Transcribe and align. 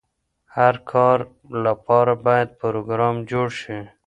هر 0.55 0.75
کار 0.91 1.19
لپاره 1.65 2.13
باید 2.25 2.49
پروګرام 2.61 3.15
جوړ 3.31 3.47
شي. 3.61 3.79